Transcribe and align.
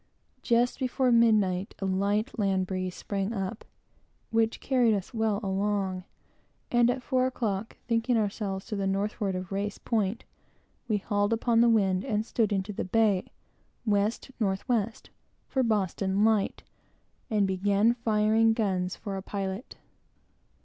Just 0.41 0.79
before 0.79 1.11
midnight, 1.11 1.75
a 1.77 1.85
light 1.85 2.39
land 2.39 2.65
breeze 2.65 2.95
sprang 2.95 3.33
up, 3.33 3.63
which 4.31 4.59
carried 4.59 4.95
us 4.95 5.13
well 5.13 5.39
along; 5.43 6.05
and 6.71 6.89
at 6.89 7.03
four 7.03 7.27
o'clock, 7.27 7.77
thinking 7.87 8.17
ourselves 8.17 8.65
to 8.65 8.75
the 8.75 8.87
northward 8.87 9.35
of 9.35 9.51
Race 9.51 9.77
Point, 9.77 10.25
we 10.87 10.97
hauled 10.97 11.31
upon 11.33 11.61
the 11.61 11.69
wind 11.69 12.03
and 12.03 12.25
stood 12.25 12.51
into 12.51 12.73
the 12.73 12.83
bay, 12.83 13.27
west 13.85 14.31
north 14.39 14.67
west, 14.67 15.11
for 15.47 15.61
Boston 15.61 16.25
light, 16.25 16.63
and 17.29 17.47
commenced 17.47 18.01
firing 18.01 18.53
guns 18.53 18.95
for 18.95 19.17
a 19.17 19.21
pilot. 19.21 19.77